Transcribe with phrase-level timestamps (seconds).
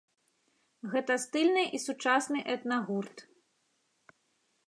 [0.93, 3.17] Гэта стыльны і сучасны этна-гурт.